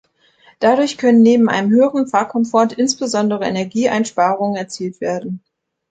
[0.57, 5.43] Dadurch können neben einem höheren Fahrkomfort insbesondere Energieeinsparungen erzielt werden.